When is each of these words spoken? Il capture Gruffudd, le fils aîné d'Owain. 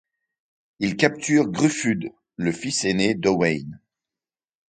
Il 0.79 0.97
capture 0.97 1.47
Gruffudd, 1.47 2.09
le 2.37 2.51
fils 2.51 2.85
aîné 2.85 3.13
d'Owain. 3.13 3.61